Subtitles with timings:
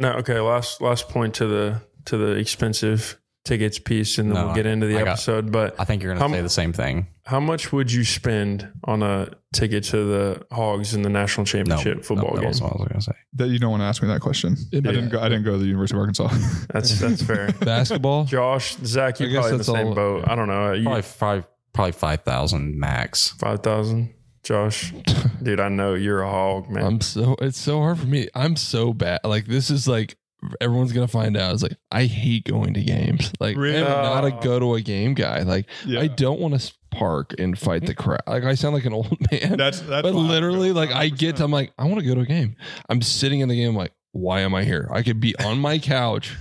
[0.00, 0.40] No, okay.
[0.40, 4.66] Last last point to the to the expensive tickets piece, and then No, we'll get
[4.66, 5.50] into the I got- episode.
[5.50, 7.06] but I think you're going m- to say the same thing.
[7.24, 11.46] how much would you spend on a ticket to the Hogs in the national No,
[11.46, 12.48] championship football no, that game?
[12.48, 13.12] was what I was going to say.
[13.34, 14.56] That you don't want to ask me that question.
[14.72, 15.20] It- I didn't go.
[15.20, 16.28] I didn't go to the University of Arkansas.
[16.72, 17.50] That's that's fair.
[17.60, 18.24] Basketball.
[18.24, 20.24] Josh, Zach, you guess probably in the same all- boat.
[20.28, 20.72] I don't know.
[20.72, 23.30] You, Probably five, probably five thousand max.
[23.38, 24.12] five thousand.
[24.42, 24.92] Josh,
[25.42, 26.84] dude, I know you're a hog, man.
[26.84, 28.28] I'm so it's so hard for me.
[28.34, 29.20] I'm so bad.
[29.24, 30.16] Like this is like
[30.60, 31.52] everyone's gonna find out.
[31.52, 33.32] It's like I hate going to games.
[33.40, 33.78] Like Really?
[33.78, 34.38] I'm not a ah.
[34.38, 34.42] Oh.
[34.42, 35.42] go to a game guy.
[35.42, 38.22] Like yeah, I don't want to park and fight the crowd.
[38.26, 39.56] Like I sound like an old man.
[39.56, 40.02] that's that's.
[40.02, 42.56] but literally, like I get, to, I'm like, I want to go to a game.
[42.88, 43.70] I'm sitting in the game.
[43.70, 44.88] I'm like, why am I here?
[44.92, 46.36] I could be on my couch.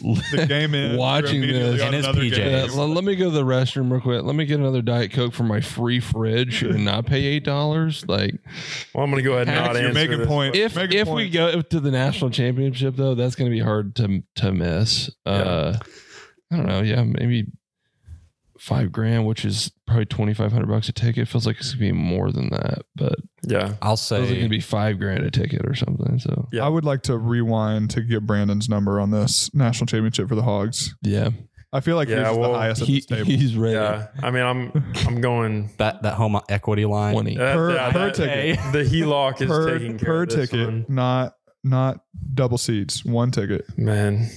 [0.00, 1.80] The game in watching this.
[1.80, 2.74] on In his another PJs.
[2.76, 4.22] Yeah, let me go to the restroom real quick.
[4.22, 8.04] Let me get another Diet Coke from my free fridge and not pay eight dollars.
[8.08, 8.34] Like
[8.94, 10.26] well, I'm gonna go ahead and Heck, not you're answer making this.
[10.28, 10.56] point.
[10.56, 13.62] if Make a if we go to the national championship though, that's going to be
[13.62, 15.10] hard to to miss.
[15.24, 15.78] Uh,
[16.52, 16.80] I don't know.
[16.80, 17.46] Yeah, maybe
[18.64, 21.28] five grand, which is probably twenty five hundred bucks a ticket.
[21.28, 24.48] Feels like it's gonna be more than that, but Yeah, I'll say like it's gonna
[24.48, 26.18] be five grand a ticket or something.
[26.18, 26.64] So Yeah.
[26.64, 30.42] I would like to rewind to get Brandon's number on this national championship for the
[30.42, 30.94] Hogs.
[31.02, 31.28] yeah,
[31.72, 33.24] I feel like Yeah, his is well, the highest at he, this table.
[33.30, 33.74] he's ready.
[33.74, 34.06] yeah.
[34.22, 34.72] I mean, I'm
[35.06, 35.70] I'm going.
[35.78, 37.12] that that home equity line.
[37.14, 37.36] Twenty.
[37.38, 38.72] Uh, Per- yeah, per that- ticket.
[38.72, 40.86] The HELOC is per taking care per of this ticket, one.
[40.88, 42.00] not not
[42.32, 43.64] double seats, one ticket.
[43.78, 44.28] man.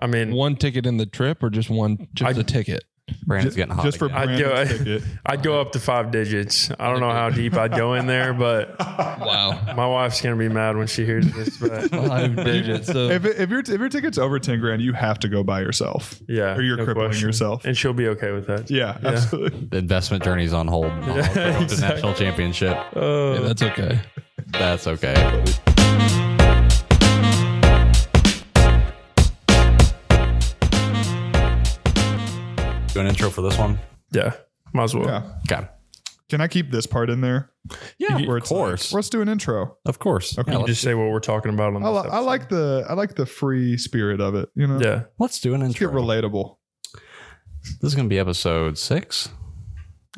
[0.00, 2.82] I mean, One ticket in the trip or just one just I- a ticket.
[3.26, 3.84] Brandon's Ju- getting hot.
[3.84, 4.18] just for again.
[4.18, 5.02] I'd Brandon's go- ticket.
[5.26, 6.70] I'd go up to five digits.
[6.78, 9.58] I don't know how deep I'd go in there, but Wow.
[9.76, 11.56] my wife's gonna be mad when she hears this.
[11.58, 12.86] But Five digits.
[12.88, 15.60] So If, if your if your ticket's over ten grand, you have to go by
[15.60, 16.20] yourself.
[16.28, 17.28] yeah, Or you're no crippling question.
[17.28, 17.64] yourself.
[17.64, 18.70] and she'll be okay with that.
[18.70, 19.08] Yeah, Yeah.
[19.10, 19.66] absolutely.
[19.70, 20.86] the investment journey's on hold.
[21.06, 22.76] Yeah, go to the national championship.
[22.96, 24.00] Oh, yeah, that's okay.
[24.52, 25.44] That's okay.
[33.02, 33.78] An intro for this one.
[34.12, 34.32] yeah,
[34.72, 35.06] might as well.
[35.06, 35.32] Yeah.
[35.50, 35.68] Okay.
[36.28, 37.50] Can I keep this part in there?
[37.98, 39.76] Yeah, Where of it's like, course, let's do an intro.
[39.84, 40.38] of course.
[40.38, 40.50] Okay.
[40.50, 42.04] Yeah, You let's, just say what we're talking about on I, this.
[42.04, 44.48] li- I like the I like the free spirit of it.
[44.54, 44.80] You know.
[44.80, 46.00] Yeah, let's do an Let's get intro.
[46.02, 46.56] relatable.
[47.80, 49.28] This is going to be episode six,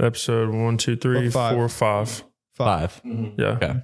[0.01, 1.55] episode one, two, three, Or five.
[1.57, 2.23] four, five.
[2.55, 3.03] five.
[3.05, 3.41] Mm-hmm.
[3.41, 3.75] Yeah, Okay.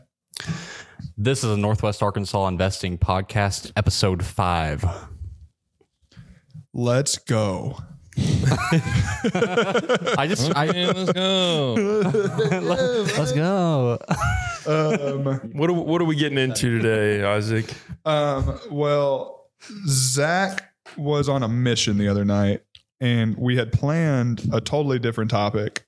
[1.19, 4.85] This is a Northwest Arkansas Investing Podcast, episode five.
[6.73, 7.79] Let's go.
[10.17, 11.75] I just, I, Man, let's go.
[13.17, 13.99] let's go.
[14.67, 17.73] Um, What are, what are we getting into today, Isaac?
[18.05, 19.49] um, well,
[19.87, 22.63] Zach was on a mission the other night,
[23.01, 25.85] and we had planned a totally different topic.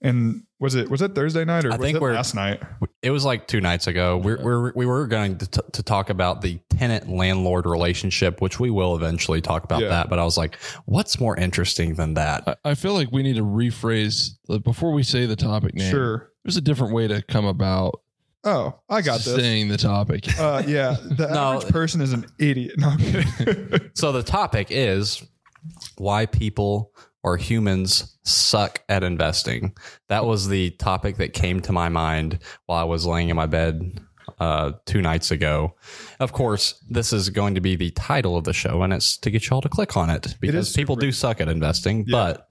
[0.00, 2.62] And was it was it Thursday night or I was think it we're- last night?
[3.02, 4.16] It was like two nights ago.
[4.16, 8.58] We're, we're, we were going to, t- to talk about the tenant landlord relationship, which
[8.58, 9.88] we will eventually talk about Yeah.
[9.88, 10.08] that.
[10.08, 10.56] But I was like,
[10.86, 12.44] what's more interesting than that?
[12.64, 15.90] I, I feel like we need to rephrase like, before we say the topic name.
[15.90, 16.30] Sure.
[16.44, 18.00] There's a different way to come about
[18.46, 19.34] Oh, I got this.
[19.34, 20.26] saying the topic.
[20.38, 21.52] Uh, yeah, the No.
[21.56, 22.74] average person is an idiot.
[22.78, 23.90] No, I'm kidding.
[23.94, 25.22] So the topic is
[25.96, 26.92] why people
[27.24, 29.74] or humans suck at investing.
[30.08, 33.46] That was the topic that came to my mind while I was laying in my
[33.46, 33.98] bed
[34.38, 35.74] uh, two nights ago.
[36.20, 39.30] Of course, this is going to be the title of the show, and it's to
[39.30, 42.04] get y'all to click on it because is people super- do suck at investing.
[42.06, 42.12] Yeah.
[42.12, 42.50] But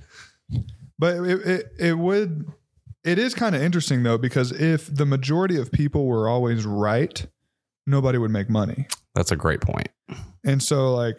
[0.99, 2.51] But it, it, it would,
[3.03, 7.25] it is kind of interesting though, because if the majority of people were always right,
[7.85, 8.87] nobody would make money.
[9.13, 9.89] that's a great point.
[10.43, 11.17] And so, like,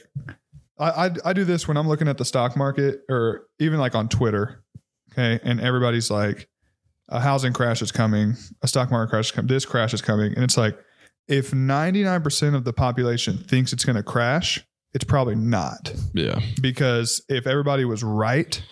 [0.79, 3.95] I, I, I do this when I'm looking at the stock market or even like
[3.95, 4.65] on Twitter.
[5.13, 5.39] Okay.
[5.45, 6.49] And everybody's like,
[7.11, 10.33] a housing crash is coming, a stock market crash is coming, this crash is coming.
[10.35, 10.77] And it's like,
[11.29, 14.65] if 99% of the population thinks it's going to crash,
[14.95, 15.93] it's probably not.
[16.15, 16.41] yeah.
[16.63, 18.63] Because if everybody was right,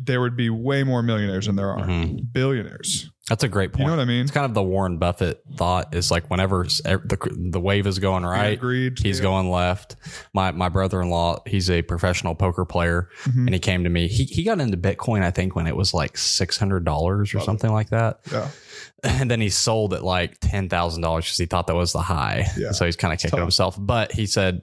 [0.00, 2.32] there would be way more millionaires than there are Mhm.
[2.32, 3.10] billionaires.
[3.28, 3.80] That's a great point.
[3.82, 4.22] You know what I mean?
[4.22, 8.24] It's kind of the Warren Buffett thought is like whenever the the wave is going
[8.24, 8.98] right, Agreed.
[8.98, 9.24] he's Yeah.
[9.24, 9.96] going left.
[10.32, 13.46] My my brother in law, he's a professional poker player, Mhm.
[13.46, 14.08] and he came to me.
[14.08, 17.38] He he got into Bitcoin, I think, when it was like six hundred dollars or
[17.38, 17.46] Love it.
[17.46, 18.48] something like that, Yeah.
[19.04, 22.02] and then he sold at like ten thousand dollars because he thought that was the
[22.02, 22.46] high.
[22.56, 22.72] Yeah.
[22.72, 23.40] So he's kind of kicking tough.
[23.40, 23.76] himself.
[23.78, 24.62] But he said,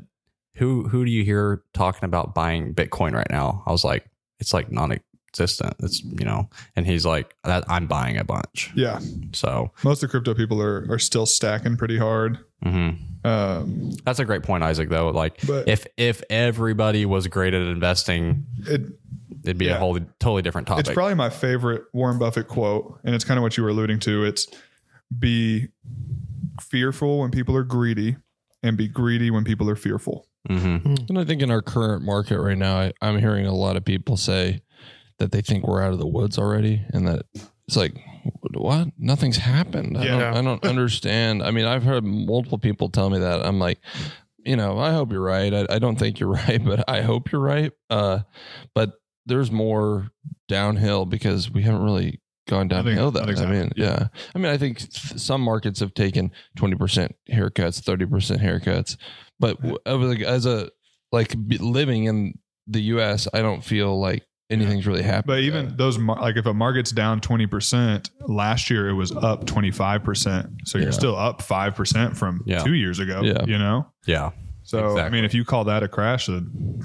[0.56, 4.06] "Who who do you hear talking about buying Bitcoin right now?" I was like,
[4.40, 4.72] "It's like
[5.40, 5.76] non-existent.
[5.80, 9.00] It's you know." And he's like, that, "I'm buying a bunch." Yeah.
[9.34, 9.72] So.
[9.84, 12.40] Most of the crypto people are, are still stacking pretty hard.
[12.64, 12.98] mhm.
[13.26, 14.90] Um, That's a great point, Isaac.
[14.90, 18.82] Though, like But- if if everybody was great at investing, it,
[19.44, 19.78] it'd be Yeah.
[19.78, 20.86] a whole totally different topic.
[20.86, 24.00] It's probably my favorite Warren Buffett quote, and it's kind of what you were alluding
[24.02, 24.24] to.
[24.26, 24.48] It's
[25.18, 25.70] be
[26.62, 28.16] fearful when people are greedy
[28.64, 30.28] and be greedy when people are fearful.
[30.48, 30.78] hmm
[31.10, 33.84] And I think in our current market right now, I, I'm hearing a lot of
[33.86, 34.62] people say
[35.20, 37.26] that they think we're out of the woods already, and that
[37.68, 37.96] it's like,
[38.54, 38.90] what?
[38.98, 39.98] Nothing's happened.
[39.98, 40.20] I, Yeah.
[40.20, 41.42] don't, I don't understand.
[41.44, 43.46] I mean, I've heard multiple people tell me that.
[43.46, 43.80] I'm like,
[44.46, 45.52] you know, I hope you're right.
[45.54, 47.72] I, I don't think you're right, but I hope you're right.
[47.90, 48.20] Uh,
[48.76, 48.94] but
[49.26, 50.10] there's more
[50.48, 53.08] downhill because we haven't really gone downhill.
[53.08, 54.08] I That think I mean, yeah.
[54.36, 58.98] I mean, I think some markets have taken 20% haircuts, 30% haircuts,
[59.40, 60.70] but w- I was like, as a
[61.12, 62.38] like living in
[62.68, 65.28] the U.S., I don't feel like anything's really happened.
[65.28, 70.52] But even those, like if a market's down 20%, last year it was up 25%.
[70.66, 72.60] So you're still up 5% from Yeah.
[72.64, 73.44] two years ago, Yeah.
[73.46, 73.88] you know?
[74.06, 74.32] Yeah.
[74.64, 76.80] So, I mean, if you call that a crash, then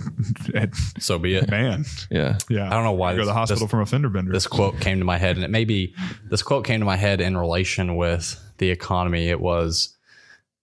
[0.99, 1.51] So be it.
[1.51, 2.67] man, yeah, yeah.
[2.67, 4.33] I don't know why Go to the hospital this- from a fender bender.
[4.33, 5.95] this quote came to my head and it may be
[6.29, 9.97] this quote came to my head in relation with the economy it was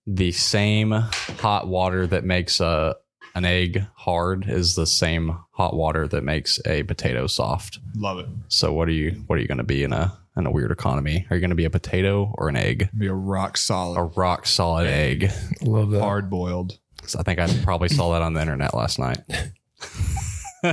[0.05, 2.95] the same hot water that makes a
[3.37, 8.25] an egg hard is the same hot water that makes a potato soft Love it.
[8.47, 10.71] so what are you what are you going to be in a in a weird
[10.71, 13.97] economy are you going to be a potato or an egg Be a rock solid,
[13.99, 15.31] a rock solid egg
[15.61, 16.01] Love that.
[16.01, 16.79] hard boiled.
[17.05, 19.19] So i think i probably saw that on the internet last night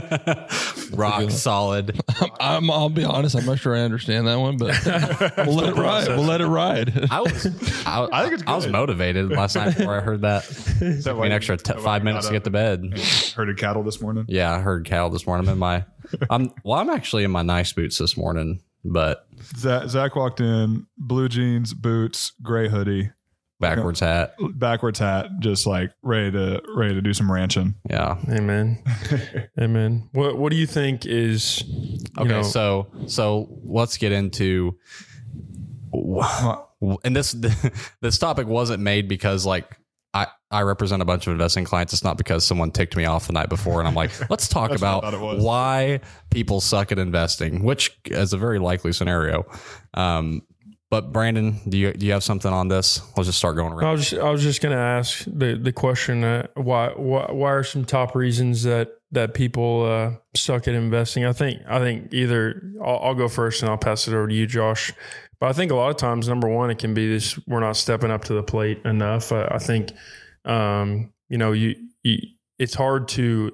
[0.93, 2.00] rock solid
[2.41, 3.35] I'm, I'll be honest.
[3.37, 4.75] I'm not sure I understand that one, but
[5.46, 6.08] we'll let it ride.
[6.08, 7.08] We'll let it ride.
[7.11, 7.46] I was,
[7.87, 8.73] I, I think it's I was good.
[8.73, 10.44] motivated last night before I heard that.
[10.49, 12.38] Is that Took me an extra t- that why five you minutes got to get
[12.38, 12.81] up to bed.
[12.81, 12.99] and
[13.35, 14.25] Herded cattle this morning.
[14.29, 15.49] Yeah, I heard cattle this morning.
[15.49, 15.85] I'm in my,
[16.31, 16.79] I'm well.
[16.81, 19.26] I'm actually in my nice boots this morning, but
[19.56, 23.11] Zach, Zach walked in, blue jeans, boots, gray hoodie,
[23.61, 24.35] backwards hat.
[24.55, 27.75] backwards hat, just like ready to ready to do some ranching.
[27.89, 28.17] Yeah.
[28.31, 28.83] Amen.
[29.61, 30.09] Amen.
[30.12, 31.62] What What do you think is?
[31.67, 32.29] You Okay.
[32.29, 34.77] know, so so let's get into.
[35.93, 37.33] And this
[38.03, 39.79] this topic wasn't made because like
[40.12, 41.93] I, I represent a bunch of investing clients.
[41.93, 44.71] It's not because someone ticked me off the night before and I'm like, let's talk
[44.71, 45.43] That's what I about thought it was.
[45.43, 46.00] why
[46.31, 49.45] people suck at investing, which is a very likely scenario.
[49.95, 50.43] Um,
[50.94, 53.00] but Brandon, do you do you have something on this?
[53.17, 53.85] Let's just start going around.
[53.85, 57.50] I was I was just going to ask the the question: uh, why, why why
[57.50, 61.25] are some top reasons that that people uh, suck at investing?
[61.25, 64.35] I think I think either I'll, I'll go first and I'll pass it over to
[64.35, 64.93] you, Josh.
[65.41, 67.76] But I think a lot of times, number one, it can be this: we're not
[67.76, 69.32] stepping up to the plate enough.
[69.32, 69.90] I, I think
[70.44, 71.75] um, you know you,
[72.05, 72.19] you
[72.61, 73.50] it's hard to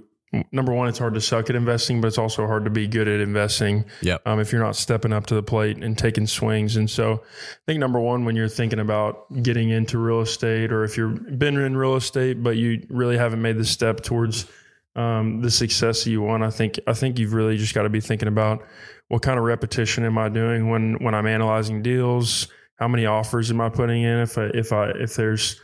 [0.53, 3.09] number one, it's hard to suck at investing, but it's also hard to be good
[3.09, 4.23] at investing Yep.
[4.27, 6.77] um, if you're not stepping up to the plate and taking swings.
[6.77, 10.85] And so I think number one, when you're thinking about getting into real estate or
[10.85, 14.47] if you've been in real estate, but you really haven't made the step towards
[14.95, 17.89] um, the success that you want, I think, I think you've really just got to
[17.89, 18.65] be thinking about
[19.09, 22.47] what kind of repetition am I doing when, when I'm analyzing deals?
[22.77, 24.19] How many offers am I putting in?
[24.21, 25.61] If I, if I, if there's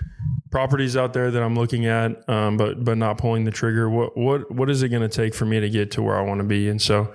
[0.56, 4.16] properties out there that I'm looking at, um, but, but not pulling the trigger, what,
[4.16, 6.40] what, what is it going to take for me to get to where I want
[6.40, 6.70] to be?
[6.70, 7.12] And so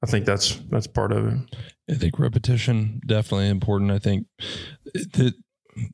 [0.00, 1.56] I think that's, that's part of it.
[1.90, 3.90] I think repetition definitely important.
[3.90, 4.28] I think
[4.94, 5.34] that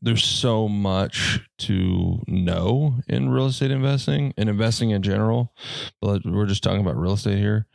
[0.02, 5.54] there's so much to know in real estate investing and investing in general.
[6.02, 7.66] But we're just talking about real estate here.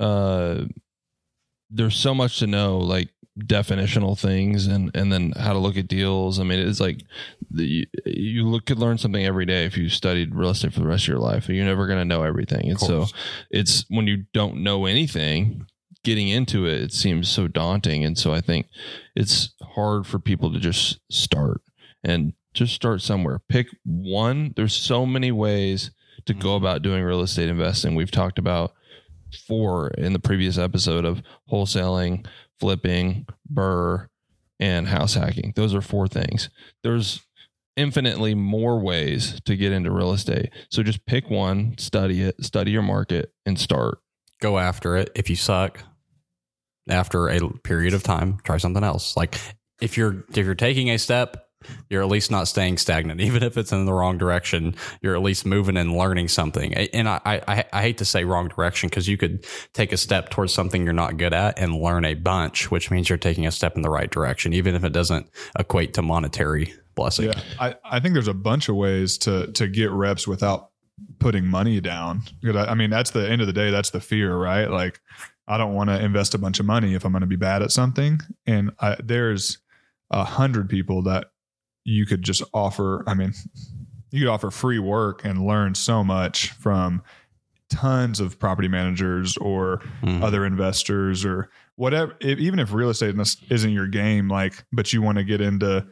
[0.00, 0.62] Uh,
[1.70, 5.88] there's so much to know, like definitional things, and and then how to look at
[5.88, 6.38] deals.
[6.38, 7.02] I mean, it's like
[7.50, 10.86] the, you look could learn something every day if you studied real estate for the
[10.86, 11.48] rest of your life.
[11.48, 13.06] You're never going to know everything, and so
[13.50, 15.66] it's when you don't know anything
[16.04, 18.04] getting into it, it seems so daunting.
[18.04, 18.66] And so I think
[19.14, 21.60] it's hard for people to just start
[22.02, 23.40] and just start somewhere.
[23.48, 24.52] Pick one.
[24.56, 25.90] There's so many ways
[26.26, 26.64] to go mm-hmm.
[26.64, 27.94] about doing real estate investing.
[27.94, 28.72] We've talked about
[29.46, 32.26] four in the previous episode of wholesaling,
[32.62, 34.06] flipping, BRRRR,
[34.60, 35.52] and house hacking.
[35.56, 36.48] Those are four things.
[36.84, 37.20] There's
[37.76, 40.50] infinitely more ways to get into real estate.
[40.70, 43.98] So just pick one, study it, study your market, and start.
[44.40, 45.10] Go after it.
[45.16, 45.80] If you suck,
[46.88, 49.16] after a period of time, try something else.
[49.16, 49.40] Like
[49.80, 51.48] if you're if you're taking a step,
[51.88, 53.20] you're at least not staying stagnant.
[53.32, 56.74] Even if it's in the wrong direction, you're at least moving and learning something.
[56.74, 60.30] And I I, I hate to say wrong direction because you could take a step
[60.30, 63.52] towards something you're not good at and learn a bunch, which means you're taking a
[63.52, 65.28] step in the right direction, even if it doesn't
[65.58, 67.26] equate to monetary blessing.
[67.26, 70.70] Yeah, I, I think there's a bunch of ways to to get reps without
[71.18, 72.22] putting money down.
[72.40, 73.70] Because I, I mean, that's the end of the day.
[73.70, 74.70] That's the fear, right?
[74.70, 75.00] Like,
[75.48, 77.62] I don't want to invest a bunch of money if I'm going to be bad
[77.62, 78.20] at something.
[78.46, 79.58] And I, there's
[80.10, 81.28] a hundred people that
[81.84, 83.02] you could just offer.
[83.08, 83.32] I mean,
[84.10, 87.02] you could offer free work and learn so much from
[87.70, 90.22] tons of property managers or Mhm.
[90.22, 94.92] other investors or whatever if, even if real estate is- isn't your game like but
[94.92, 95.86] you want to get into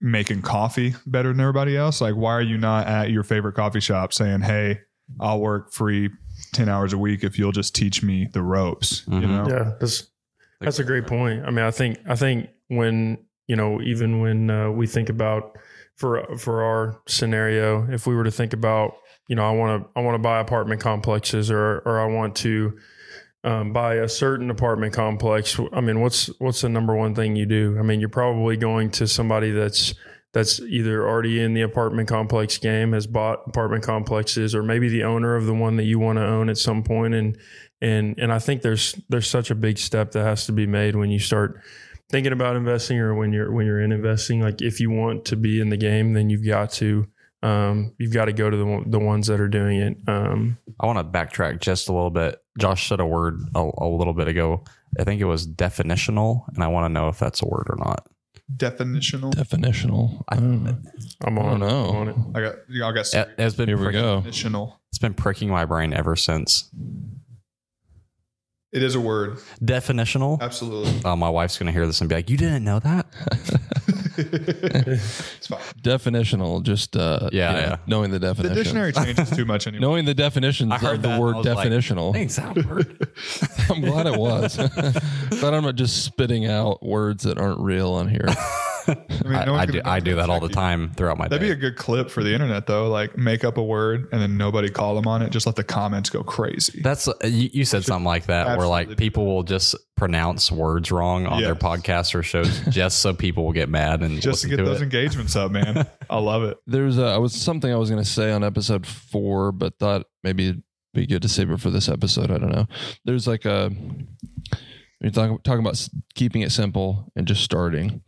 [0.00, 2.00] making coffee better than everybody else?
[2.00, 4.80] Like, why are you not at your favorite coffee shop saying, "Hey,
[5.20, 6.10] I'll work free
[6.52, 9.04] ten hours a week if you'll just teach me the ropes"?
[9.06, 9.28] You Mhm.
[9.28, 9.46] know?
[9.48, 10.10] Yeah, that's
[10.60, 11.44] that's a great point.
[11.46, 15.56] I mean, I think I think when you know, even when uh, we think about
[15.96, 18.94] for for our scenario, if we were to think about,
[19.28, 22.36] you know, I want to I want to buy apartment complexes or or I want
[22.36, 22.76] to
[23.44, 25.58] um, buy a certain apartment complex.
[25.72, 27.76] I mean, what's what's the number one thing you do?
[27.78, 29.94] I mean, you're probably going to somebody that's
[30.32, 35.04] that's either already in the apartment complex game, has bought apartment complexes, or maybe the
[35.04, 37.38] owner of the one that you want to own at some point, and
[37.80, 40.96] and and I think there's there's such a big step that has to be made
[40.96, 41.60] when you start
[42.14, 44.40] thinking about investing or when you're when you're in investing.
[44.40, 47.08] Like if you want to be in the game, then you've got to
[47.42, 49.96] um, you've got to go to the the ones that are doing it.
[50.06, 52.40] Um, I want to backtrack just a little bit.
[52.56, 54.62] Josh said a word a, a little bit ago.
[54.96, 57.76] I think it was definitional, and I want to know if that's a word or
[57.84, 58.06] not.
[58.56, 59.34] Definitional.
[59.34, 60.22] Definitional.
[60.28, 60.68] I don't,
[61.24, 61.88] I'm I don't know.
[61.88, 62.16] I'm on it.
[62.36, 62.54] I got.
[62.70, 63.12] I got.
[63.12, 64.22] It, it's been Here we go.
[64.24, 64.76] Definitional.
[64.90, 66.70] it's been pricking my brain ever since.
[68.74, 69.38] It is a word.
[69.62, 70.40] Definitional.
[70.40, 71.00] Absolutely.
[71.04, 73.06] Oh, my wife's gonna hear this and be like, "You didn't know that?"
[74.18, 75.60] it's fine.
[75.80, 76.62] Definitional.
[76.62, 77.76] Just uh, Yeah, you know, yeah.
[77.86, 78.54] knowing the definition.
[78.54, 78.92] The definition.
[78.92, 79.90] dictionary changes too much anymore.
[79.90, 82.12] Knowing the definitions I heard of that the word I was like, definitional.
[82.12, 83.08] Thanks, Albert.
[83.70, 84.56] I'm glad it was.
[85.40, 88.26] Glad I'm not just spitting out words that aren't real on here.
[88.88, 89.80] I, mean, no one's I do.
[89.84, 90.54] I do that all the you.
[90.54, 91.48] time throughout my That'd day.
[91.48, 92.88] be a good clip for the internet, though.
[92.88, 95.30] Like, make up a word and then nobody call them on it.
[95.30, 96.80] Just let the comments go crazy.
[96.82, 100.90] That's uh, you, you said something like that, where like people will just pronounce words
[100.90, 101.62] wrong on their Yes.
[101.62, 104.64] podcasts or shows just so people will get mad and just to listen get to
[104.64, 104.84] those it.
[104.84, 105.86] engagements up, man.
[106.10, 106.58] I love it.
[106.66, 110.06] There's a, I was something I was going to say on episode four, but thought
[110.22, 110.62] maybe it'd
[110.92, 112.30] be good to save it for this episode.
[112.30, 112.66] I don't know.
[113.04, 113.70] There's like a
[115.00, 118.02] you're talking talking about keeping it simple and just starting.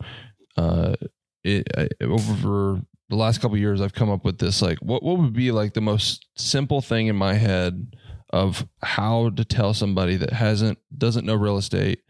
[0.57, 0.95] Uh,
[1.43, 5.03] it I, over the last couple of years, I've come up with this like what
[5.03, 7.95] what would be like the most simple thing in my head
[8.31, 12.01] of how to tell somebody that hasn't doesn't know real estate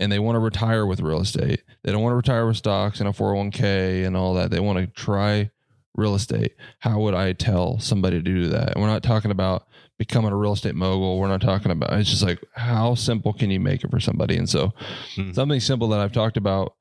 [0.00, 1.62] and they want to retire with real estate.
[1.84, 4.50] They don't want to retire with stocks and a 401k and all that.
[4.50, 5.50] They want to try
[5.94, 6.56] real estate.
[6.80, 8.72] How would I tell somebody to do that?
[8.72, 11.18] And we're not talking about becoming a real estate mogul.
[11.18, 14.36] We're not talking about it's just like how simple can you make it for somebody?
[14.36, 14.72] And so
[15.14, 15.30] Hmm.
[15.32, 16.74] something simple that I've talked about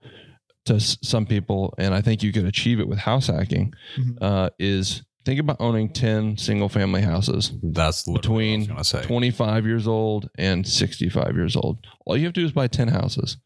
[0.65, 4.17] to s- some people, and I think you could achieve it with house hacking, Mhm.
[4.21, 9.01] uh, is think about owning 10 single family houses That's between what I was say.
[9.03, 11.79] 25 years old and 65 years old.
[12.05, 13.37] All you have to do is buy 10 houses.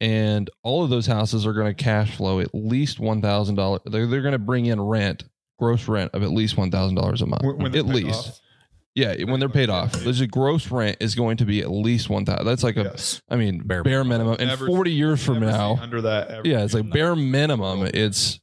[0.00, 3.80] And all of those houses are going to cash flow at least $1,000.
[3.86, 5.24] They're, they're going to bring in rent,
[5.58, 7.42] gross rent of at least $1,000 a month.
[7.42, 8.28] When- when at least.
[8.28, 8.40] off.
[8.96, 9.92] Yeah, when they're paid off.
[9.92, 13.20] There's a gross rent is going to be at least 1000 That's like a, Yes.
[13.28, 14.36] I mean, bare, Bare minimum.
[14.38, 16.28] And Never- 40 years from Never see now, under that.
[16.28, 16.48] Ever.
[16.48, 17.86] yeah, it's like bare minimum.
[17.92, 18.40] It's,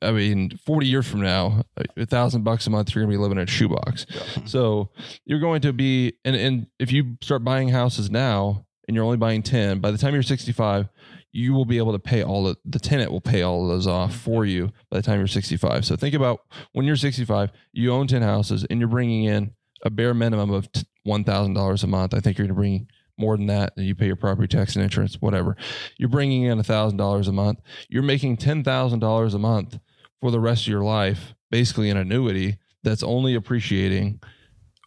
[0.00, 1.64] I mean, 40 years from now,
[1.98, 4.06] a thousand bucks a month, you're going to be living in a shoebox.
[4.46, 4.88] So
[5.26, 9.18] you're going to be, and, and if you start buying houses now and you're only
[9.18, 10.88] buying 10, by the time you're 65,
[11.32, 13.86] you will be able to pay all of the tenant will pay all of those
[13.86, 14.20] off mm-hmm.
[14.20, 15.84] for you by the time you're 65.
[15.84, 16.40] So think about
[16.72, 19.52] when you're 65, you own 10 houses and you're bringing in
[19.84, 20.68] a bare minimum of
[21.06, 22.14] $1,000 a month.
[22.14, 24.76] I think you're going to bring more than that and you pay your property tax
[24.76, 25.56] and insurance, whatever.
[25.98, 27.60] You're bringing in $1,000 a month.
[27.88, 29.78] You're making $10,000 a month
[30.20, 34.20] for the rest of your life, basically an annuity that's only appreciating.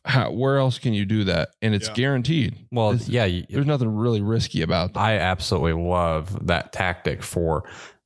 [0.06, 1.50] How, where else can you do that?
[1.62, 1.94] And it's Yeah.
[1.94, 2.56] guaranteed.
[2.72, 5.00] well, It's- yeah, you, There's nothing really risky about that.
[5.00, 7.64] I absolutely love that tactic for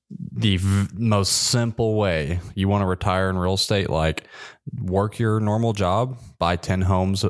[0.10, 2.40] the v- most simple way.
[2.56, 4.24] You want to retire in real estate, like
[4.82, 7.26] work your normal job, buy 10 homes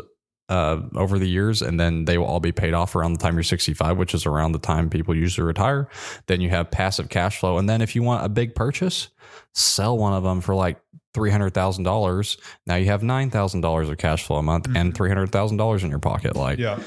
[0.49, 3.35] uh, over the years, and then they will all be paid off around the time
[3.35, 5.89] you're 65, which is around the time people usually retire.
[6.27, 7.57] Then you have passive cash flow.
[7.57, 9.09] And then if you want a big purchase,
[9.53, 10.79] sell one of them for like
[11.17, 12.37] $300,000.
[12.65, 16.35] Now you have $9,000 of cash flow a month and $300,000 in your pocket.
[16.35, 16.79] Like Yeah.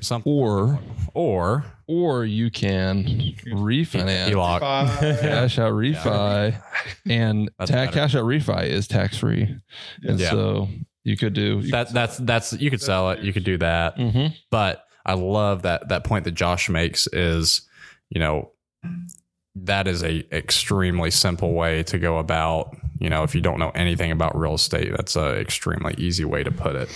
[0.00, 0.78] something, or
[1.14, 3.04] or or you can
[3.46, 4.60] refinance, HELOC.
[4.60, 4.98] Five.
[5.20, 6.60] cash out refi,
[7.08, 9.54] and That's ta- cash out refi is tax free,
[10.02, 10.30] and Yeah.
[10.30, 10.68] so
[11.04, 11.60] you could do.
[11.60, 13.20] You That that's that's you could sell it.
[13.20, 13.96] You could do that.
[13.96, 14.34] Mhm.
[14.50, 17.68] But I love that that point that Josh makes is,
[18.08, 18.50] you know,
[19.56, 22.76] that is a extremely simple way to go about.
[22.98, 26.42] You know, if you don't know anything about real estate, that's a extremely easy way
[26.42, 26.88] to put it.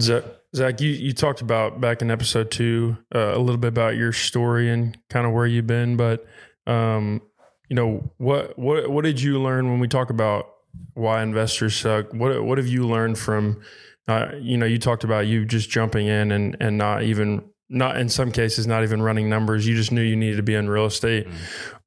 [0.00, 0.24] Zach,
[0.54, 4.12] Zach, you, you talked about back in episode two uh, a little bit about your
[4.12, 6.26] story and kind of where you've been, but
[6.66, 7.22] um,
[7.68, 10.46] you know what what what did you learn when we talk about
[10.94, 12.12] why investors suck?
[12.12, 13.62] What what have you learned from?
[14.08, 17.96] Uh, you know, you talked about you just jumping in and and not even not
[17.96, 19.66] in some cases not even running numbers.
[19.66, 21.28] You just knew you needed to be in real estate.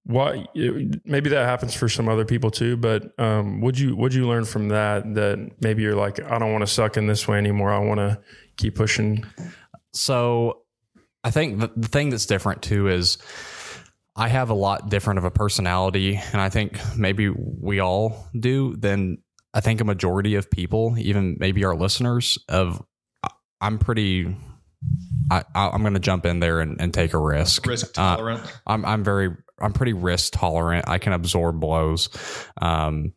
[0.05, 0.45] Why
[1.05, 4.43] maybe that happens for some other people too but um would you would you learn
[4.43, 7.71] from that that maybe you're like i don't want to suck in this way anymore
[7.71, 8.19] i want to
[8.57, 9.23] keep pushing
[9.93, 10.59] So
[11.23, 13.17] I think the, the thing that's different too is
[14.15, 18.75] I have a lot different of a personality, and I think maybe we all do
[18.75, 19.19] than
[19.53, 22.37] I think a majority of people, even maybe our listeners.
[22.49, 22.83] Of
[23.61, 24.35] I'm pretty.
[25.31, 27.65] I, I- I'm going to jump in there and, and take a risk.
[27.65, 28.41] Risk Uh, tolerant.
[28.67, 29.29] I'm I'm very
[29.59, 30.87] I'm pretty risk tolerant.
[30.87, 32.09] I can absorb blows,
[32.61, 33.13] um,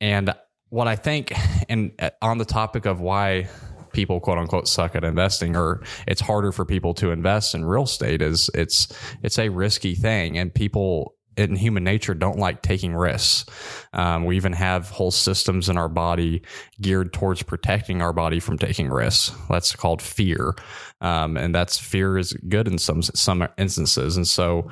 [0.00, 0.34] and
[0.68, 1.32] what I think,
[1.68, 3.48] and uh, on the topic of why
[3.92, 7.84] people quote unquote suck at investing, or it's harder for people to invest in real
[7.84, 8.88] estate, is it's
[9.22, 13.46] it's a risky thing, and people in human nature don't like taking risks.
[13.94, 16.42] Um, we even have whole systems in our body
[16.80, 19.34] geared towards protecting our body from taking risks.
[19.48, 20.54] That's called fear,
[21.00, 24.68] um, and that's fear is good in some some instances, and so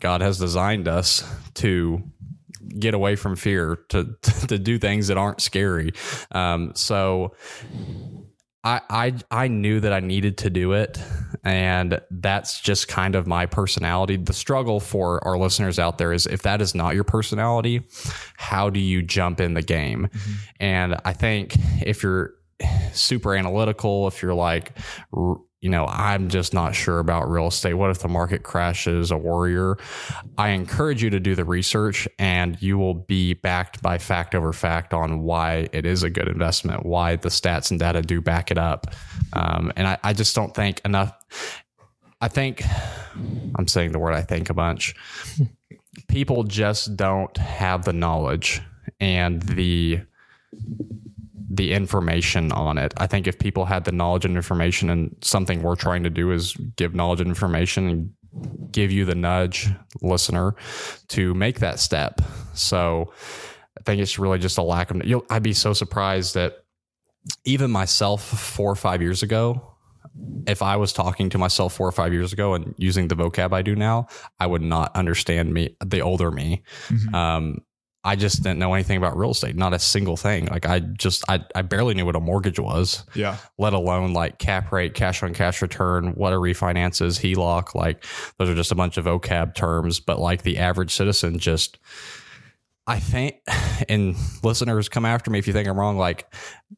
[0.00, 1.24] God has designed us
[1.54, 2.02] to
[2.78, 4.16] get away from fear to
[4.48, 5.92] to do things that aren't scary.
[6.32, 7.34] Um, so
[8.66, 10.98] I, I I knew that I needed to do it,
[11.44, 14.16] and that's just kind of my personality.
[14.16, 17.82] The struggle for our listeners out there is if that is not your personality,
[18.36, 20.08] how do you jump in the game?
[20.58, 22.34] And I think if you're
[22.92, 24.72] super analytical, if you're like,
[25.16, 27.74] r- you know, I'm just not sure about real estate.
[27.74, 29.10] What if the market crashes?
[29.10, 29.78] A warrior.
[30.36, 34.52] I encourage you to do the research, and you will be backed by fact over
[34.52, 38.50] fact on why it is a good investment, why the stats and data do back
[38.50, 38.94] it up.
[39.32, 41.12] Um, and I, I just don't think enough.
[42.20, 42.62] I think
[43.58, 44.94] I'm saying the word I think a bunch.
[46.08, 48.60] People just don't have the knowledge
[49.00, 50.00] and the
[51.48, 52.92] the information on it.
[52.96, 56.32] I think if people had the knowledge and information, and something we're trying to do
[56.32, 58.10] is give knowledge and information and
[58.72, 59.68] give you the nudge,
[60.02, 60.54] listener,
[61.08, 62.20] to make that step.
[62.54, 63.12] So
[63.78, 65.04] I think it's really just a lack of.
[65.04, 66.64] You'll, I'd be so surprised that
[67.44, 69.72] even myself four or five years ago,
[70.46, 73.52] if I was talking to myself four or five years ago and using the vocab
[73.52, 74.06] I do now,
[74.40, 76.62] I would not understand me, the older me.
[77.14, 77.58] Um,
[78.06, 80.46] I just didn't know anything about real estate, not a single thing.
[80.46, 83.36] Like I just, I, I barely knew what a mortgage was, Yeah.
[83.58, 87.74] let alone like cap rate, cash on cash return, what a refinance is, HELOC.
[87.74, 88.04] Like
[88.38, 89.98] those are just a bunch of vocab terms.
[89.98, 91.78] But like the average citizen just,
[92.86, 93.36] I think,
[93.88, 94.14] and
[94.44, 95.98] listeners come after me if you think I'm wrong.
[95.98, 96.32] Like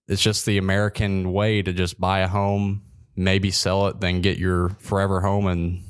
[0.09, 2.83] it's just the American way to just buy a home,
[3.17, 5.83] maybe sell it, then get your forever home and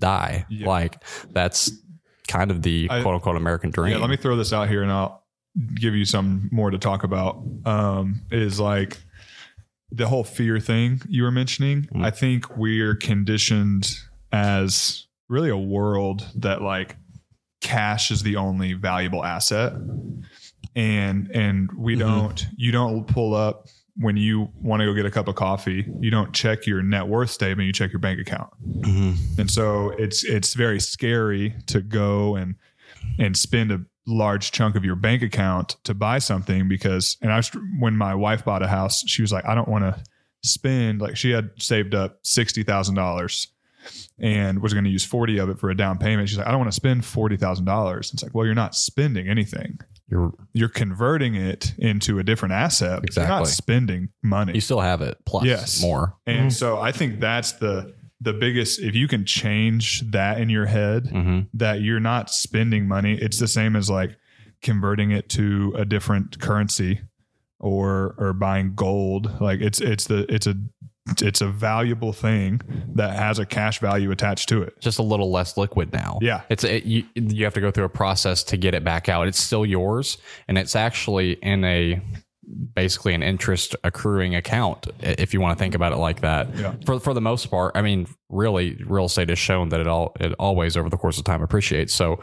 [0.00, 0.46] die.
[0.48, 0.66] Yeah.
[0.68, 1.70] Like that's
[2.26, 3.92] kind of the I- quote unquote American dream.
[3.92, 5.24] Yeah, let me throw this out here and I'll
[5.74, 7.42] give you some more to talk about.
[7.64, 8.98] Um, is like
[9.90, 11.82] the whole fear thing you were mentioning.
[11.94, 12.04] Mm.
[12.04, 13.98] I think we're conditioned
[14.32, 16.96] as really a world that like
[17.62, 19.72] cash is the only valuable asset.
[20.74, 22.00] And and we Mhm.
[22.00, 25.86] don't you don't pull up when you want to go get a cup of coffee,
[26.00, 28.50] you don't check your net worth statement, you check your bank account.
[28.80, 29.38] Mhm.
[29.38, 32.56] And so it's it's very scary to go and
[33.18, 37.36] and spend a large chunk of your bank account to buy something because and I
[37.36, 40.02] was, when my wife bought a house, she was like, I don't want to
[40.42, 43.48] spend like she had saved up sixty thousand dollars
[44.18, 46.28] and was going to use forty of it for a down payment.
[46.28, 48.12] She's like, I don't want to spend forty thousand dollars.
[48.12, 49.78] It's like, well, you're not spending anything.
[50.08, 53.00] You're You're converting it into a different asset.
[53.02, 54.54] but You're not spending money.
[54.54, 55.80] you still have it plus Yes.
[55.82, 56.16] more.
[56.26, 60.64] And so I think that's the the biggest if you can change that in your
[60.66, 64.16] head hmm that you're not spending money, it's the same as like
[64.62, 67.00] converting it to a different currency
[67.58, 69.40] or or buying gold.
[69.40, 70.54] Like it's it's the it's a
[71.20, 72.60] it's a valuable thing
[72.94, 74.80] that has a cash value attached to it.
[74.80, 76.18] Just a little less liquid now.
[76.20, 76.42] Yeah.
[76.48, 79.28] It's it, you, you have to go through a process to get it back out.
[79.28, 82.00] It's still yours, and it's actually in a
[82.74, 86.54] basically an interest accruing account if you want to think about it like that.
[86.56, 86.74] Yeah.
[86.84, 90.16] For for the most part, I mean, really, real estate has shown that it all
[90.20, 91.94] it always over the course of time appreciates.
[91.94, 92.20] So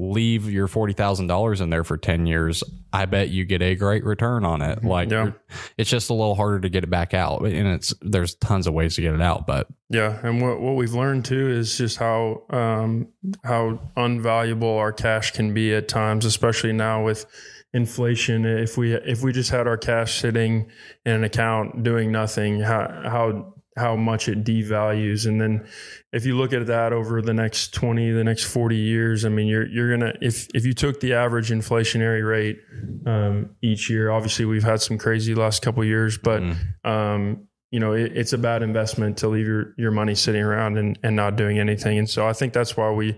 [0.00, 2.62] leave your forty thousand dollars in there for ten years.
[2.92, 4.84] I bet you get a great return on it.
[4.84, 5.32] Like Yeah.
[5.76, 8.74] it's just a little harder to get it back out, and it's there's tons of
[8.74, 11.96] ways to get it out, but Yeah, and what what we've learned too is just
[11.98, 13.08] how um,
[13.44, 17.26] how unvaluable our cash can be at times, especially now with
[17.74, 18.44] inflation.
[18.46, 20.70] If we if we just had our cash sitting
[21.04, 25.66] in an account doing nothing, how how how much it devalues, and then
[26.12, 29.46] if you look at that over the next twenty, the next forty years, I mean,
[29.46, 32.58] you're you're gonna if if you took the average inflationary rate
[33.06, 36.56] um, each year, obviously we've had some crazy last couple years, but Mm.
[36.84, 40.78] um, you know, it, it's a bad investment to leave your, your money sitting around
[40.78, 41.98] and, and not doing anything.
[41.98, 43.14] And so I think that's why we,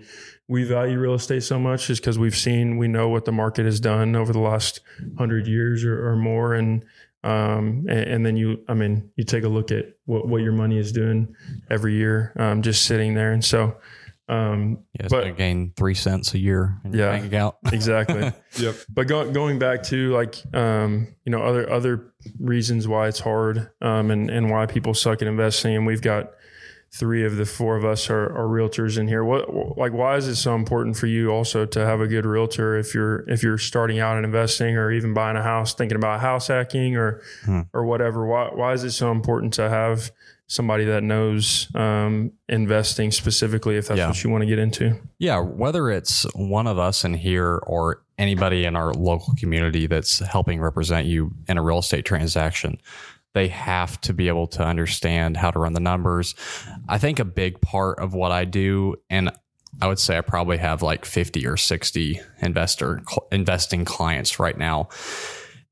[0.48, 3.64] we value real estate so much is because we've seen, we know what the market
[3.64, 4.80] has done over the last
[5.16, 6.54] hundred years or, or more.
[6.54, 6.84] And,
[7.22, 10.52] um, and, and, then you, I mean, you take a look at what, what your
[10.52, 11.34] money is doing
[11.68, 13.32] every year, um, just sitting there.
[13.32, 13.76] And so,
[14.30, 17.54] um, yeah, it's but, gonna gain three cents a year in yeah, your bank account.
[17.72, 18.32] exactly.
[18.58, 18.76] yep.
[18.88, 23.70] But go, going back to like um, you know other other reasons why it's hard
[23.82, 26.30] um, and and why people suck at investing, and we've got
[26.92, 29.24] three of the four of us are, are realtors in here.
[29.24, 32.76] What like why is it so important for you also to have a good realtor
[32.76, 36.20] if you're if you're starting out in investing or even buying a house, thinking about
[36.20, 37.62] house hacking or hmm.
[37.72, 38.26] or whatever?
[38.26, 40.10] Why why is it so important to have
[40.50, 44.08] somebody that knows um, investing specifically if that's yeah.
[44.08, 44.96] what you want to get into.
[45.20, 50.18] Yeah, whether it's one of us in here or anybody in our local community that's
[50.18, 52.80] helping represent you in a real estate transaction,
[53.34, 56.34] they have to be able to understand how to run the numbers.
[56.88, 59.30] I think a big part of what I do, and
[59.80, 64.88] I would say I probably have like 50 or 60 investor investing clients right now,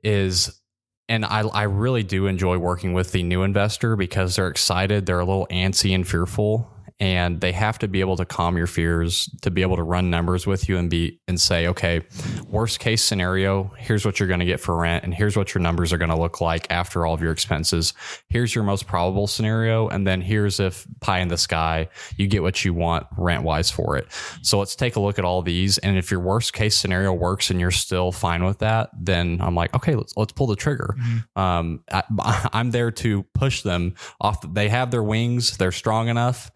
[0.03, 0.61] is
[1.09, 5.21] and I, I really do enjoy working with the new investor because they're excited, they're
[5.21, 9.31] a little antsy and fearful, and they have to be able to calm your fears
[9.43, 12.01] to be able to run numbers with you and be and say okay
[12.49, 15.63] worst case scenario here's what you're going to get for rent and here's what your
[15.63, 17.93] numbers are going to look like after all of your expenses.
[18.29, 22.43] Here's your most probable scenario and then here's if pie in the sky you get
[22.43, 24.07] what you want rent wise for it.
[24.43, 27.51] So let's take a look at all these and if your worst case scenario works
[27.51, 30.95] and you're still fine with that then i'm like okay let's let's pull the trigger.
[30.99, 31.41] Mm-hmm.
[31.41, 32.03] um, I,
[32.53, 36.51] i'm there to push them off they have their wings they're strong enough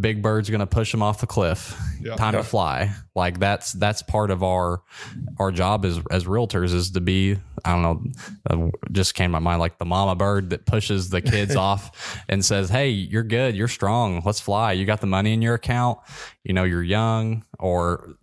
[0.00, 1.78] Big Bird's going to push them off the cliff.
[2.00, 2.40] Yeah, Time yeah.
[2.40, 2.94] to fly.
[3.14, 4.82] Like that's that's part of our
[5.38, 8.12] our job as as realtors is to be I don't know
[8.48, 12.22] uh, just came to my mind like the mama bird that pushes the kids off
[12.28, 13.54] and says, "Hey, you're good.
[13.54, 14.22] You're strong.
[14.24, 14.72] Let's fly.
[14.72, 15.98] You got the money in your account.
[16.42, 18.16] You know, you're young or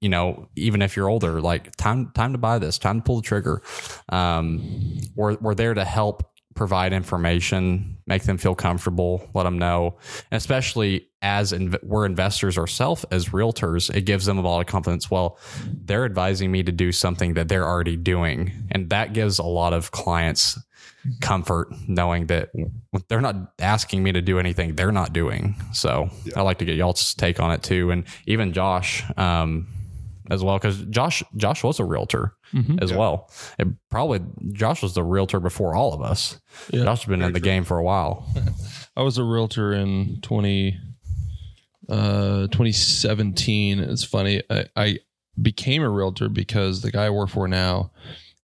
[0.00, 3.16] you know, even if you're older, like time time to buy this, time to pull
[3.16, 3.62] the trigger.
[4.08, 6.22] Um, we're we're there to help
[6.54, 9.96] provide information, make them feel comfortable, let them know.
[10.30, 14.66] And especially as inv- we're investors ourselves as realtors, it gives them a lot of
[14.66, 15.10] confidence.
[15.10, 15.38] Well,
[15.84, 18.52] they're advising me to do something that they're already doing.
[18.70, 20.56] And that gives a lot of clients
[21.20, 22.50] comfort knowing that
[23.08, 25.56] they're not asking me to do anything they're not doing.
[25.72, 26.34] So yeah.
[26.36, 27.90] I like to get y'all's take on it too.
[27.90, 29.66] And even Josh, um,
[30.30, 32.78] as well because Josh Josh was a realtor mm-hmm.
[32.80, 32.96] as yeah.
[32.96, 33.30] well.
[33.58, 34.20] It probably
[34.52, 36.40] Josh was the realtor before all of us.
[36.72, 37.44] Yeah, Josh has been in the true.
[37.44, 38.26] game for a while.
[38.96, 40.78] I was a realtor in 20,
[41.88, 43.78] uh, 2017.
[43.80, 44.42] It's funny.
[44.50, 44.98] I, I
[45.40, 47.90] became a realtor because the guy I work for now,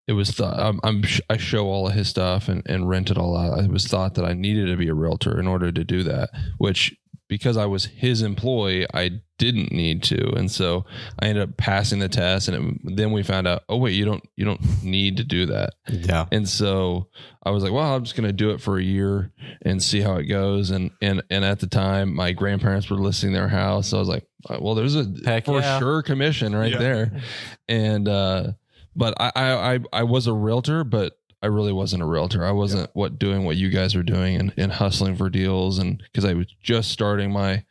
[0.07, 3.19] it was thought I'm, I'm, i show all of his stuff and, and rent it
[3.19, 3.59] all out.
[3.59, 6.31] It was thought that I needed to be a realtor in order to do that,
[6.59, 6.97] which
[7.33, 10.85] because I was his employee, I didn't need to, and so
[11.19, 12.47] I ended up passing the test.
[12.49, 15.47] And it, then we found out, oh wait, you don't you don't need to do
[15.47, 15.71] that.
[15.89, 16.27] Yeah.
[16.31, 17.09] And so
[17.43, 20.03] I was like, well, I'm just going to do it for a year and see
[20.03, 20.71] how it goes.
[20.71, 24.11] And and and at the time, my grandparents were listing their house, so I was
[24.11, 25.79] like, uh, well, there's a Heck for yeah.
[25.79, 26.79] sure commission right yeah.
[26.79, 27.23] there.
[27.67, 28.53] And uh,
[28.95, 32.45] but I, I I was a realtor, but I really wasn't a realtor.
[32.45, 32.93] I wasn't yeah.
[32.95, 36.35] what doing what you guys are doing and, and hustling for deals and because I
[36.35, 37.65] was just starting my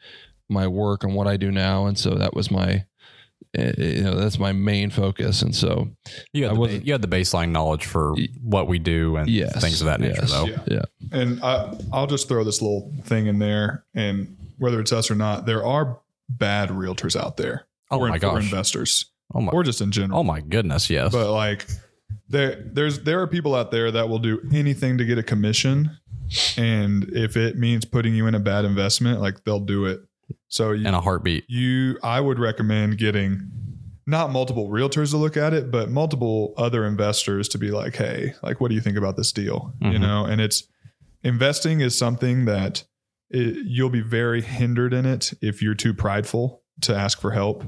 [0.51, 2.86] my work and what I do now, and so that was my
[3.55, 5.41] eh, eh, you know that's my main focus.
[5.41, 5.89] And so
[6.34, 9.81] you had, the, you had the baseline knowledge for what we do and yes, things
[9.81, 10.45] of that nature yes, though.
[10.45, 10.60] Yeah.
[10.67, 10.81] yeah,
[11.12, 13.86] and I, i'll just throw this little thing in there.
[13.95, 17.65] And whether it's us or not there are bad realtors out there.
[17.89, 18.43] Oh or, my gosh.
[18.43, 19.05] investors.
[19.34, 20.19] Oh my, or just in general.
[20.19, 21.13] Oh my goodness yes.
[21.13, 21.65] But like
[22.32, 25.98] there there's there are people out there that will do anything to get a commission
[26.58, 30.02] and if it means putting you in a bad investment like they'll do it
[30.48, 33.50] so you, in a heartbeat you i would recommend getting
[34.08, 38.34] not multiple realtors to look at it but multiple other investors to be like hey
[38.41, 39.94] like what do you think about this deal mm-hmm.
[39.94, 40.63] you know and it's
[41.24, 42.84] investing is something that
[43.30, 47.63] it, you'll be very hindered in it if you're too prideful to ask for help.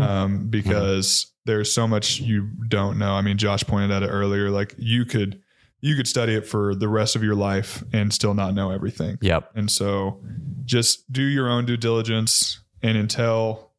[0.00, 3.12] Um, because there's so much you don't know.
[3.12, 4.50] I mean, Josh pointed at it earlier.
[4.50, 5.40] Like you could
[5.80, 9.18] you could study it for the rest of your life and still not know everything.
[9.20, 9.50] Yep.
[9.56, 10.20] And so
[10.64, 13.72] just do your own due diligence and until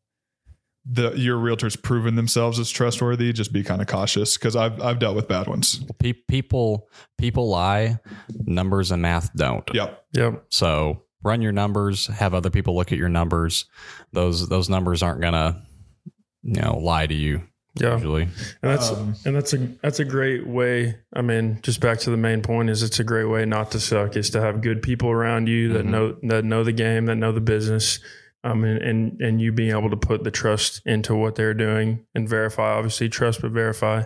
[0.85, 4.99] the your realtors proven themselves as trustworthy, just be kind of cautious because I've I've
[4.99, 5.83] dealt with bad ones.
[6.27, 7.99] People people lie,
[8.45, 9.69] numbers and math don't.
[9.73, 10.05] Yep.
[10.11, 10.45] Yep.
[10.49, 13.65] So run your numbers, have other people look at your numbers.
[14.11, 15.63] Those those numbers aren't gonna
[16.43, 17.41] you know lie to you
[17.75, 17.93] Yeah.
[17.95, 18.23] usually.
[18.23, 20.95] And that's Um, and that's a that's a great way.
[21.13, 23.79] I mean, just back to the main point is it's a great way not to
[23.79, 25.89] suck is to have good people around you that Mhm.
[25.89, 27.99] know that know the game, that know the business,
[28.43, 32.05] um, and, and and you being able to put the trust into what they're doing
[32.13, 32.73] and verify.
[32.73, 34.03] Obviously, trust but verify,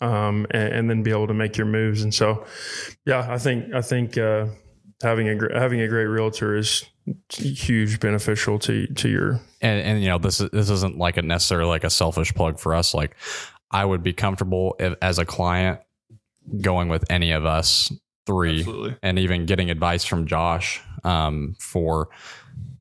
[0.00, 2.02] um, and, and then be able to make your moves.
[2.02, 2.44] And so,
[3.04, 4.46] yeah, I think I think uh,
[5.02, 6.84] having a having a great realtor is
[7.28, 11.22] huge beneficial to to your and and you know this is this isn't like a
[11.22, 12.94] necessarily like a selfish plug for us.
[12.94, 13.16] Like
[13.72, 15.80] i would be comfortable if, as a client
[16.60, 17.90] going with any of us
[18.26, 18.96] three Absolutely.
[19.02, 22.10] and even getting advice from josh um, for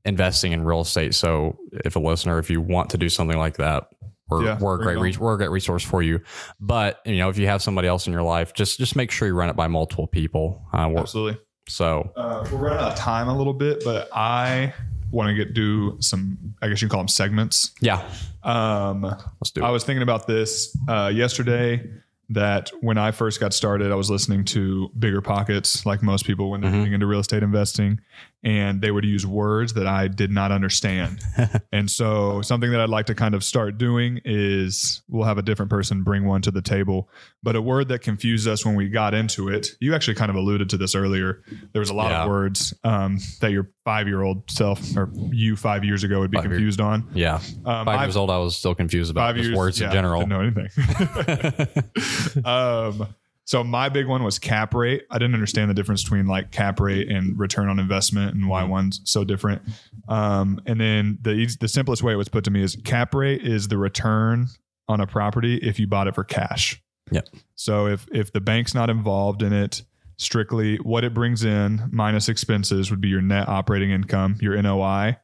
[0.06, 1.14] investing in real estate.
[1.16, 3.88] So if a listener if you want to do something like that
[4.30, 6.22] we're, Yeah, we're a great re- we're a great resource for you.
[6.60, 9.28] But you know if you have somebody else in your life just just make sure
[9.28, 10.66] you run it by multiple people.
[10.74, 11.40] Uh, Absolutely.
[11.72, 14.74] So Uh, we're running out of time a little bit, but I
[15.12, 16.38] want to get do some.
[16.62, 17.72] I guess you can call them segments.
[17.82, 18.02] yeah
[18.44, 21.84] Um, let's do it I was thinking about this uh, yesterday.
[22.32, 26.50] That when I first got started, I was listening to Bigger Pockets, like most people
[26.50, 26.78] when they're Mhm.
[26.80, 28.00] getting into real estate investing,
[28.44, 31.20] and they would use words that I did not understand.
[31.72, 35.42] and so, something that I'd like to kind of start doing is we'll have a
[35.42, 37.10] different person bring one to the table.
[37.44, 40.36] But a word that confused us when we got into it, you actually kind of
[40.36, 41.42] alluded to this earlier.
[41.74, 42.24] There was a lot Yeah.
[42.24, 46.30] of words um, that your five year old self or you five years ago would
[46.32, 47.04] be Five year- confused on.
[47.14, 49.88] yeah Um, 5 I've- years old i was still confused about five years words yeah,
[49.88, 51.68] in general Didn't know anything.
[52.46, 53.08] um,
[53.44, 55.04] so my big one was cap rate.
[55.10, 58.50] I didn't understand the difference between like cap rate and return on investment and Mm-hmm.
[58.50, 59.62] why one's so different.
[60.08, 63.42] Um, and then the the simplest way it was put to me is cap rate
[63.42, 64.48] is the return
[64.88, 66.82] on a property if you bought it for cash.
[67.12, 67.28] Yep.
[67.56, 69.84] So if if the bank's not involved in it,
[70.18, 75.18] strictly what it brings in minus expenses would be your net operating income, your NOI,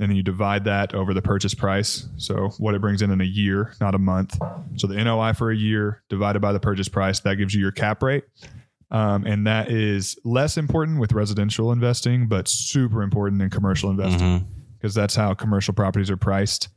[0.00, 2.08] and then you divide that over the purchase price.
[2.16, 4.36] So what it brings in in a year, not a month.
[4.76, 7.70] So the NOI for a year divided by the purchase price, that gives you your
[7.72, 8.24] cap rate.
[8.90, 14.40] Um, and that is less important with residential investing, but super important in commercial investing
[14.40, 14.44] Mhm.
[14.78, 16.70] because that's how commercial properties are priced.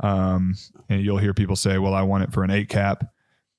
[0.00, 0.54] Um,
[0.88, 3.04] and you'll hear people say, well, I want it for an eight cap.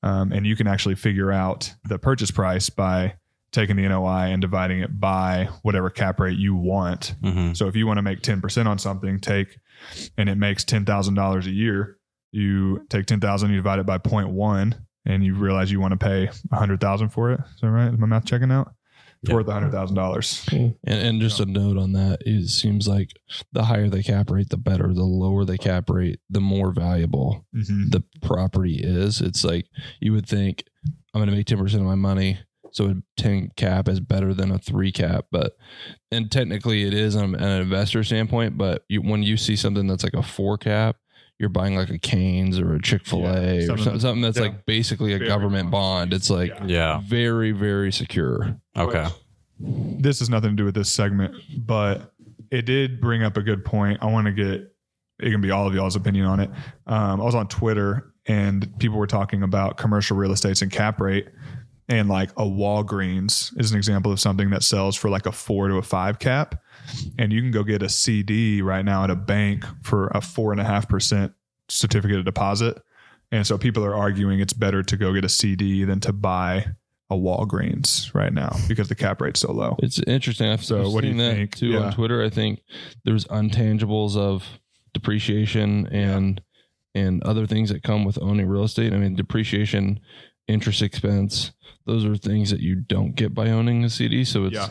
[0.02, 3.16] Um, and you can actually figure out the purchase price by
[3.52, 7.16] taking the NOI and dividing it by whatever cap rate you want.
[7.24, 7.56] Mhm.
[7.58, 9.58] So if you want to make 10% on something, take,
[10.18, 11.98] and it makes $10,000 a year,
[12.32, 16.30] you take 10,000, you divide it by 0.1 and you realize you want to pay
[16.50, 17.40] 100,000 for it.
[17.56, 17.92] Is that right?
[17.94, 18.72] Is my math checking out?
[19.24, 19.36] It's Yeah.
[19.36, 20.48] worth $100,000.
[20.54, 23.12] And, and just a note on that, it seems like
[23.52, 24.94] the higher the cap rate, the better.
[24.94, 27.92] The lower the cap rate, the more valuable Mhm.
[27.92, 29.20] the property is.
[29.22, 29.66] It's like
[30.00, 30.64] you would think
[31.14, 32.38] I'm going to make 10% of my money.
[32.72, 35.58] So a 10 cap is better than a three cap, but
[36.12, 38.58] and technically it is on an investor standpoint.
[38.58, 40.98] But you, when you see something that's like a four cap,
[41.40, 44.36] you're buying like a Canes or a Chick Fil Yeah, A or something something, that's-
[44.38, 44.50] yeah.
[44.52, 46.10] like basically a Very government bond.
[46.12, 46.14] bond.
[46.14, 46.66] It's like Yeah.
[46.68, 48.60] yeah very very secure.
[48.78, 49.08] okay
[49.62, 52.14] this has nothing to do with this segment, but
[52.50, 53.98] it did bring up a good point.
[54.02, 54.74] I want to get
[55.22, 56.50] it can be all of y'all's opinion on it.
[56.88, 61.02] Um, I was on Twitter and people were talking about commercial real estates and cap
[61.02, 61.28] rate.
[61.90, 65.68] And like a Walgreens is an example of something that sells for like a four
[65.68, 66.62] to a five cap.
[67.18, 70.52] And you can go get a CD right now at a bank for a four
[70.52, 71.34] and a half percent
[71.68, 72.80] certificate of deposit.
[73.32, 76.68] And so people are arguing it's better to go get a CD than to buy
[77.12, 79.76] a Walgreens right now because the cap rate's so low.
[79.80, 80.48] It's interesting.
[80.50, 81.56] I've So I've what do you that think?
[81.56, 81.80] too Yeah.
[81.80, 82.24] on Twitter.
[82.24, 82.62] I think
[83.04, 84.44] there's untangibles of
[84.94, 86.42] depreciation and
[86.96, 88.94] and other things that come with owning real estate.
[88.94, 90.00] I mean, depreciation,
[90.48, 91.52] interest expense,
[91.90, 94.24] those are things that you don't get by owning a CD.
[94.24, 94.70] So it's Yeah.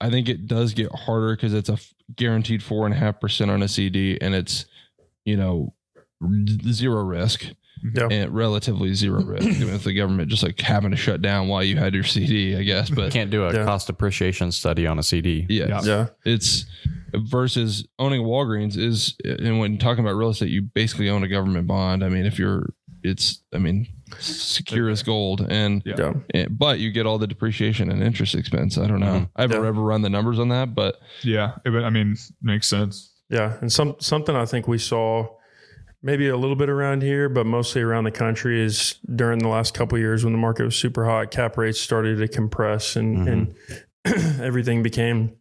[0.00, 3.20] I think it does get harder because it's a f- guaranteed four and a half
[3.20, 4.66] percent on a CD, and it's
[5.24, 5.74] you know
[6.22, 6.28] r-
[6.72, 7.44] zero risk
[7.94, 8.08] Yeah.
[8.10, 9.46] and relatively zero risk.
[9.60, 12.56] Even if the government just like having to shut down while you had your CD,
[12.56, 12.90] I guess.
[12.90, 13.64] But you can't do a Yeah.
[13.64, 15.80] cost appreciation study on a cd yeah, Yeah.
[15.84, 16.06] Yeah.
[16.24, 16.64] it's
[17.14, 21.66] versus owning Walgreens is and when talking about real estate, you basically own a government
[21.66, 22.04] bond.
[22.04, 23.86] I mean, if you're it's I mean
[24.18, 25.94] secure as gold and Yeah.
[25.98, 26.12] Yeah.
[26.34, 28.78] and- but you get all the depreciation and interest expense.
[28.78, 29.20] I don't know.
[29.20, 29.30] Mhm.
[29.36, 29.58] I've Yeah.
[29.58, 33.12] ever run the numbers on that, but Yeah, it, would- I mean, makes sense.
[33.30, 35.28] Yeah, and some something I think we saw
[36.02, 39.74] maybe a little bit around here, but mostly around the country is during the last
[39.74, 43.28] couple of years when the market was super hot, cap rates started to compress and
[43.28, 43.54] and
[44.40, 45.32] everything became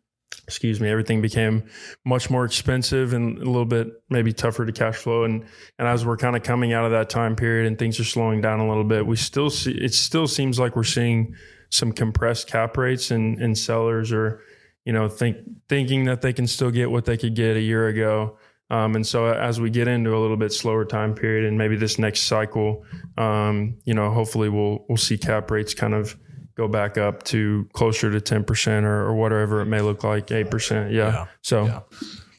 [0.47, 1.63] excuse me, everything became
[2.05, 5.23] much more expensive and a little bit maybe tougher to cash flow.
[5.23, 5.45] And
[5.77, 8.41] and as we're kind of coming out of that time period and things are slowing
[8.41, 11.35] down a little bit, we still see it still seems like we're seeing
[11.69, 14.41] some compressed cap rates and and sellers are
[14.85, 15.37] you know think
[15.67, 18.37] thinking that they can still get what they could get a year ago.
[18.69, 21.77] Um, and so as we get into a little bit slower time period and maybe
[21.77, 22.83] this next cycle,
[23.17, 26.17] um, you know, hopefully we'll we'll see cap rates kind of
[26.57, 30.31] go back up to closer to ten percent or, or whatever it may look like,
[30.31, 30.91] eight percent.
[30.91, 31.11] Yeah.
[31.11, 31.25] Yeah.
[31.41, 31.79] So, Yeah.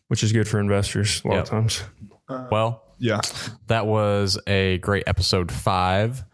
[0.08, 1.44] which is good for investors a lot Yep.
[1.44, 1.82] of times.
[2.28, 3.20] Uh, well, Yeah.
[3.68, 6.24] that was a great episode five.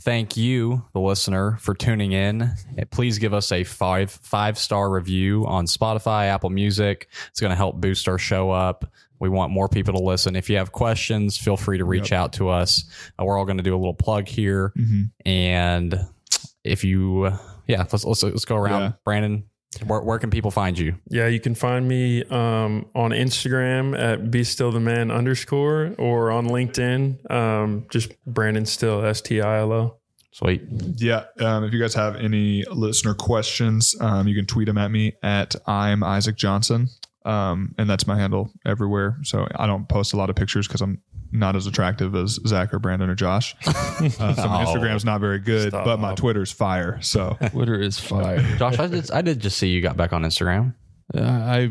[0.00, 2.42] Thank you, the listener, for tuning in.
[2.76, 7.08] Eh, please give us a five five star review on Spotify, Apple Music.
[7.28, 8.84] It's going to help boost our show up.
[9.20, 10.34] We want more people to listen.
[10.34, 12.84] If you have questions, feel free to reach out to us.
[13.16, 15.02] Uh, we're all going to do a little plug here, mm-hmm.
[15.24, 15.94] and
[16.64, 17.32] if you,
[17.66, 18.80] yeah, let's let's, let's go around.
[18.82, 18.92] Yeah.
[19.04, 19.44] Brandon,
[19.86, 20.96] where, where can people find you?
[21.08, 26.30] Yeah, you can find me um, on Instagram at be still the man underscore or
[26.30, 29.98] on LinkedIn, um, just Brandon Stilo S T I L O.
[30.34, 30.62] Sweet.
[30.96, 31.24] Yeah.
[31.40, 35.12] Um, if you guys have any listener questions, um, you can tweet them at me
[35.22, 36.88] at I'm Isaac Johnson.
[37.24, 39.18] Um, and that's my handle everywhere.
[39.22, 42.74] So I don't post a lot of pictures because I'm not as attractive as Zach
[42.74, 43.54] or Brandon or Josh.
[44.02, 44.66] Uh, so my Oh.
[44.74, 45.84] Instagram's not very good, Stop.
[45.84, 47.00] but my Twitter's fire.
[47.02, 48.40] So Twitter is fire.
[48.58, 50.74] Josh, I did, I did just see you got back on Instagram.
[51.14, 51.68] Uh, I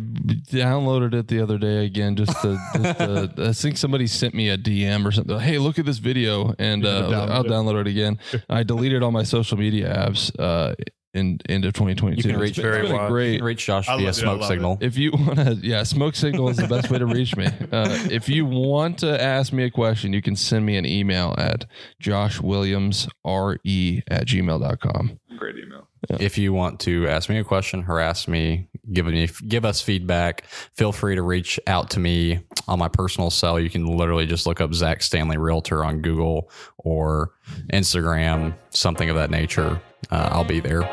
[0.49, 2.15] downloaded it the other day again.
[2.15, 5.39] Just to, just to I think somebody sent me a DM or something.
[5.39, 7.49] Hey, look at this video, and uh, download I'll it.
[7.49, 8.19] download it again.
[8.49, 10.75] I deleted all my social media apps uh,
[11.13, 12.17] in end of 2022.
[12.17, 13.02] You can reach been- very it's been.
[13.02, 13.36] You great.
[13.38, 14.17] can reach Josh I via love it.
[14.17, 14.78] I smoke signal.
[14.82, 17.47] If you want to, yeah, smoke signal is the best way to reach me.
[17.71, 21.34] Uh, if you want to ask me a question, you can send me an email
[21.38, 21.65] at
[22.04, 25.19] joshwilliamsre at gmail.com.
[25.38, 25.88] great email.
[26.19, 30.45] If you want to ask me a question, harass me, give me give us feedback,
[30.76, 33.60] feel free to reach out to me on my personal cell.
[33.60, 37.32] You can literally just look up Zach Stanley Realtor on Google or
[37.71, 39.80] Instagram, something of that nature.
[40.09, 40.89] Uh, I'll be there.